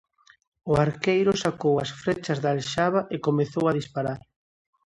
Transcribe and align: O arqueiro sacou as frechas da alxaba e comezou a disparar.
O 0.71 0.73
arqueiro 0.85 1.31
sacou 1.43 1.75
as 1.79 1.91
frechas 2.01 2.39
da 2.43 2.49
alxaba 2.55 3.01
e 3.15 3.17
comezou 3.27 3.65
a 3.67 3.75
disparar. 3.79 4.19